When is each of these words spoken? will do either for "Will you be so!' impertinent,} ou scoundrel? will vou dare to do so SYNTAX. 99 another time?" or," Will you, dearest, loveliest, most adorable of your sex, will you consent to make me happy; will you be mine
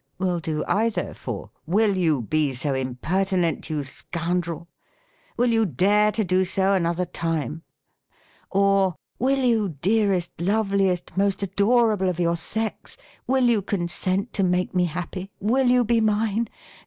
will 0.17 0.39
do 0.39 0.63
either 0.67 1.13
for 1.13 1.51
"Will 1.67 1.95
you 1.95 2.23
be 2.23 2.53
so!' 2.53 2.73
impertinent,} 2.73 3.69
ou 3.69 3.83
scoundrel? 3.83 4.67
will 5.37 5.49
vou 5.51 5.63
dare 5.63 6.11
to 6.11 6.23
do 6.23 6.43
so 6.43 6.73
SYNTAX. 6.73 6.81
99 6.81 6.81
another 6.81 7.05
time?" 7.05 7.63
or," 8.51 8.95
Will 9.19 9.45
you, 9.45 9.69
dearest, 9.69 10.31
loveliest, 10.41 11.15
most 11.17 11.43
adorable 11.43 12.09
of 12.09 12.19
your 12.19 12.35
sex, 12.35 12.97
will 13.27 13.43
you 13.45 13.61
consent 13.61 14.33
to 14.33 14.41
make 14.41 14.73
me 14.73 14.85
happy; 14.85 15.29
will 15.39 15.67
you 15.67 15.85
be 15.85 16.01
mine 16.01 16.47